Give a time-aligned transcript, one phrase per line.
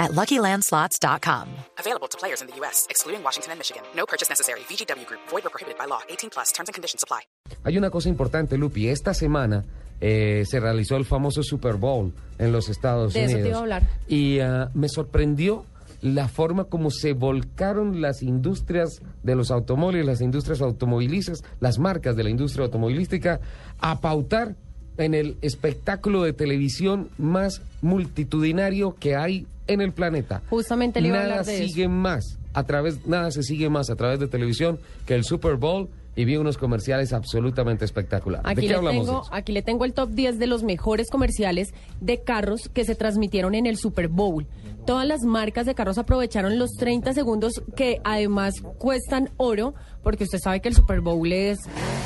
[0.00, 1.46] at LuckyLandSlots.com.
[1.78, 3.82] Available to players in the U.S., excluding Washington and Michigan.
[3.94, 4.60] No purchase necessary.
[4.68, 6.00] VGW Group, void or prohibited by law.
[6.08, 7.20] 18 plus terms and conditions apply.
[7.64, 8.88] Hay una cosa importante, Lupi.
[8.88, 9.64] Esta semana
[10.00, 13.42] eh, se realizó el famoso Super Bowl en los Estados De eso Unidos.
[13.42, 13.82] te iba a hablar.
[14.08, 15.64] Y ah, me sorprendió
[16.02, 22.16] la forma como se volcaron las industrias de los automóviles, las industrias automovilísticas, las marcas
[22.16, 23.40] de la industria automovilística,
[23.78, 24.56] a pautar
[24.96, 30.42] en el espectáculo de televisión más multitudinario que hay en el planeta.
[30.50, 31.68] Justamente le iba a nada hablar de eso.
[31.68, 35.56] sigue más a través, nada se sigue más a través de televisión que el Super
[35.56, 38.44] Bowl y vi unos comerciales absolutamente espectaculares.
[38.44, 39.06] ¿De Aquí qué le, hablamos?
[39.06, 39.30] tengo, eso?
[39.34, 41.68] aquí le tengo el top 10 de los mejores comerciales
[42.00, 44.46] de carros que se transmitieron en el Super Bowl.
[44.86, 50.38] Todas las marcas de carros aprovecharon los 30 segundos que además cuestan oro, porque usted
[50.40, 51.60] sabe que el Super Bowl es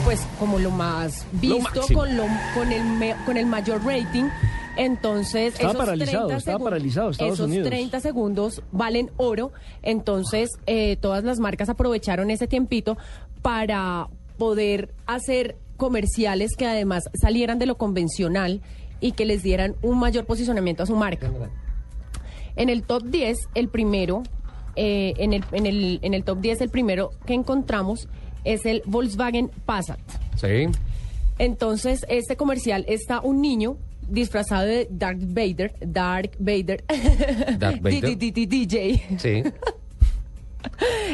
[0.04, 2.24] pues como lo más visto, con, lo,
[2.54, 4.24] con, el, me- con el mayor rating.
[4.76, 7.68] Entonces, Estaba esos paralizado, 30 estaba segun- paralizado Estados esos Unidos.
[7.68, 9.52] 30 segundos valen oro.
[9.82, 12.96] Entonces, eh, todas las marcas aprovecharon ese tiempito
[13.42, 14.08] para
[14.38, 18.62] poder hacer comerciales que además salieran de lo convencional
[19.00, 21.30] y que les dieran un mayor posicionamiento a su marca.
[22.56, 24.22] En el top 10, el primero,
[24.76, 28.08] eh, en, el, en, el, en el top 10, el primero que encontramos
[28.44, 29.98] es el Volkswagen Passat.
[30.36, 30.66] Sí.
[31.38, 33.76] Entonces, este comercial está un niño
[34.08, 36.84] disfrazado de Darth Vader, Darth Vader,
[37.58, 38.00] Darth Vader.
[38.00, 39.02] D- D- D- DJ.
[39.18, 39.42] Sí,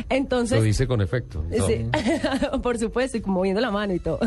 [0.08, 1.44] Entonces, lo dice con efecto.
[1.66, 1.86] Sí,
[2.62, 4.18] por supuesto, y moviendo la mano y todo.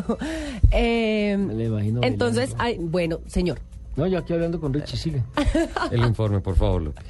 [0.72, 2.64] Eh, Me imagino entonces, bailando.
[2.84, 3.60] ay, bueno, señor.
[3.96, 5.24] No, yo aquí hablando con Richie, sigue.
[5.92, 7.02] El informe, por favor, Lupi.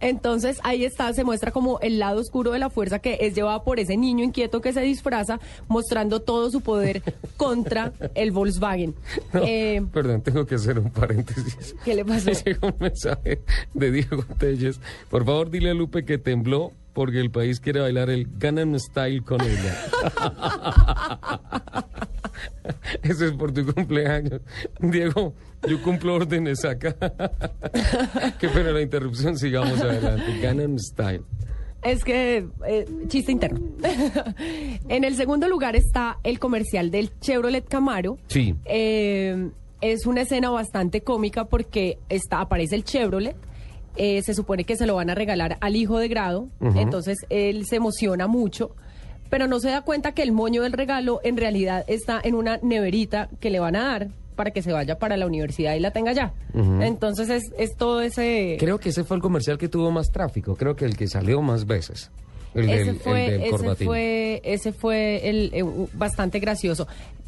[0.00, 3.64] Entonces ahí está, se muestra como el lado oscuro de la fuerza que es llevado
[3.64, 7.02] por ese niño inquieto que se disfraza, mostrando todo su poder
[7.36, 8.94] contra el Volkswagen.
[9.32, 11.74] No, Eh, perdón, tengo que hacer un paréntesis.
[11.84, 12.26] ¿Qué le pasó?
[12.30, 13.42] Me llegó un mensaje
[13.74, 14.80] de Diego Telles.
[15.10, 19.22] Por favor, dile a Lupe que tembló porque el país quiere bailar el Gangnam Style
[19.22, 19.76] con ella.
[23.02, 24.40] Eso es por tu cumpleaños.
[24.80, 25.34] Diego,
[25.68, 26.94] yo cumplo órdenes acá.
[28.40, 30.38] Qué pena la interrupción, sigamos adelante.
[30.40, 31.22] Gangnam Style.
[31.82, 33.60] Es que, eh, chiste interno.
[34.88, 38.18] en el segundo lugar está el comercial del Chevrolet Camaro.
[38.26, 38.54] Sí.
[38.64, 39.50] Eh,
[39.80, 43.36] es una escena bastante cómica porque está, aparece el Chevrolet.
[43.96, 46.48] eh, se supone que se lo van a regalar al hijo de grado.
[46.60, 48.74] Entonces él se emociona mucho.
[49.30, 52.58] Pero no se da cuenta que el moño del regalo en realidad está en una
[52.62, 55.90] neverita que le van a dar para que se vaya para la universidad y la
[55.90, 56.32] tenga ya.
[56.54, 58.56] Entonces es, es todo ese...
[58.60, 60.54] Creo que ese fue el comercial que tuvo más tráfico.
[60.54, 62.10] Creo que el que salió más veces.
[62.54, 63.86] El ese del, fue, el del ese corbatín.
[63.86, 65.64] fue, ese fue el, eh,
[65.94, 66.86] bastante gracioso.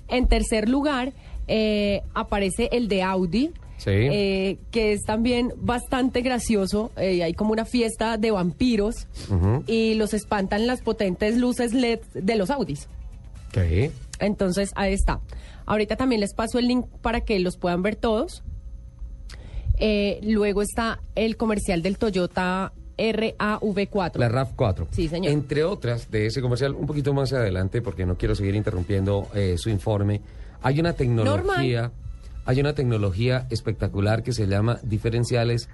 [0.09, 1.13] En tercer lugar
[1.49, 3.51] eh, aparece el de Audi.
[3.81, 3.91] Sí.
[3.91, 6.91] eh, que es también bastante gracioso.
[6.99, 9.07] eh, hay como una fiesta de vampiros
[9.67, 12.89] y los espantan las potentes luces LED de los Audis.
[13.53, 13.91] ¿Qué?
[14.19, 15.21] Entonces, ahí está.
[15.65, 18.43] Ahorita también les paso el link para que los puedan ver todos.
[19.79, 24.19] Eh, luego está el comercial del Toyota RAV4.
[24.19, 24.89] La RAV4.
[24.91, 25.33] Sí, señor.
[25.33, 29.57] Entre otras de ese comercial, un poquito más adelante, porque no quiero seguir interrumpiendo eh,
[29.57, 30.21] su informe,
[30.63, 31.91] hay una tecnología,
[32.45, 35.69] hay una tecnología espectacular que se llama diferenciales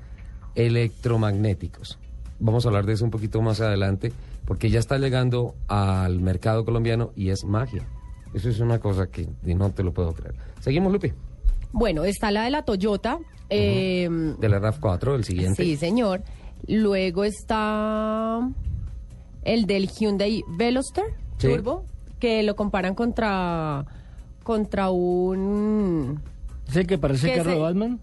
[0.55, 1.99] electromagnéticos.
[2.39, 4.13] Vamos a hablar de eso un poquito más adelante,
[4.45, 7.87] porque ya está llegando al mercado colombiano y es magia.
[8.35, 10.35] Eso es una cosa que no te lo puedo creer.
[10.61, 11.13] Seguimos, Lupi.
[11.73, 13.19] Bueno, está la de la Toyota.
[13.49, 15.63] eh, De la RAV4, el siguiente.
[15.63, 16.23] sí, señor.
[16.67, 18.41] Luego está
[19.45, 21.05] el del Hyundai Veloster
[21.39, 21.49] Sí.
[21.49, 21.85] Turbo,
[22.19, 23.85] que lo comparan contra
[24.43, 26.21] contra un
[26.69, 28.01] ¿Es el que parece ¿Qué carro es de el- Batman?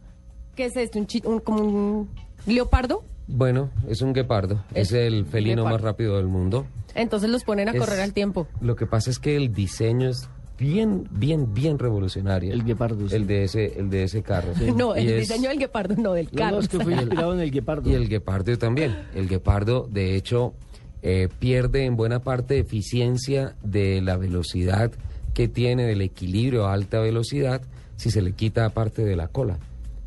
[0.55, 0.99] ¿qué es esto?
[0.99, 2.09] Un, chi- un- como un
[2.45, 3.03] leopardo.
[3.27, 4.63] Bueno, es un guepardo.
[4.73, 5.75] Es, Es el felino guepardo.
[5.77, 6.65] más rápido del mundo.
[6.95, 8.47] Entonces los ponen a Es- correr al tiempo.
[8.61, 10.29] Lo que pasa es que el diseño es
[10.59, 12.53] bien, bien, bien revolucionario.
[12.53, 13.15] El guepardo, sí.
[13.15, 14.53] El de ese, el de ese carro.
[14.77, 16.55] No, el Y es- diseño del guepardo, no del No, carro.
[16.57, 17.89] no, es que fue inspirado en el guepardo.
[17.89, 18.95] Y el guepardo también.
[19.15, 20.53] El guepardo, de hecho,
[21.01, 24.91] eh, pierde en buena parte eficiencia de la velocidad
[25.33, 27.61] que tiene, del equilibrio a alta velocidad,
[27.95, 29.59] si se le quita parte de la cola.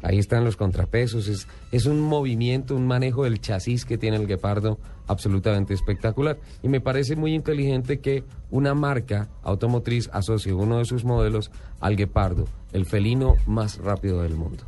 [0.02, 1.26] Ahí están los contrapesos.
[1.26, 6.38] Es, es un movimiento, un manejo del chasis que tiene el guepardo absolutamente espectacular.
[6.62, 11.50] Y me parece muy inteligente que una marca automotriz asocie uno de sus modelos
[11.80, 14.64] al guepardo, el felino más rápido del mundo.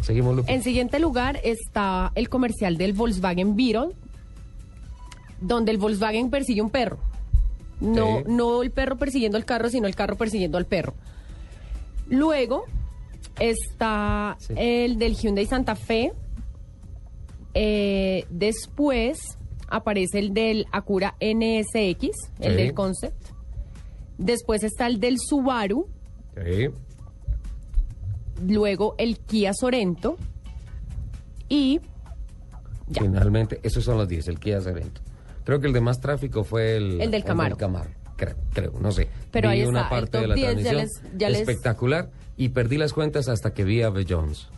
[0.00, 0.48] Seguimos.
[0.48, 3.90] En siguiente lugar está el comercial del Volkswagen Beetle,
[5.40, 6.98] donde el Volkswagen persigue un perro.
[7.80, 8.24] No, Sí.
[8.28, 10.94] no el perro persiguiendo el carro, sino el carro persiguiendo al perro.
[12.08, 12.64] Luego
[13.38, 14.54] está Sí.
[14.56, 16.12] el del Hyundai Santa Fe.
[17.54, 19.18] Eh, después
[19.68, 22.08] aparece el del Acura NSX,
[22.40, 22.56] el Sí.
[22.56, 23.26] del Concept.
[24.16, 25.86] Después está el del Subaru.
[26.36, 26.68] Sí.
[28.46, 30.16] Luego el Kia Sorento.
[31.48, 31.80] Y
[32.90, 33.02] Ya.
[33.02, 35.02] Finalmente, esos son los 10, el Kia Sorento.
[35.48, 37.56] Creo que el de más tráfico fue el, El del Camaro.
[38.18, 39.08] Creo, creo, no sé.
[39.30, 40.76] Pero vi ahí una está, el parte top de la 10 ya transmisión
[41.08, 44.04] les- ya les- espectacular y perdí las cuentas hasta que vi a B.
[44.06, 44.48] Jones.